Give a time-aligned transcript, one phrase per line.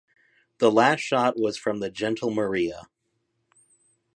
[0.57, 2.87] This last shot was from the gentle Maria.